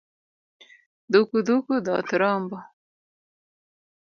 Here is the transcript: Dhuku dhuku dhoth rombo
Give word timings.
Dhuku 1.11 1.37
dhuku 1.47 1.73
dhoth 1.85 2.11
rombo 2.21 2.57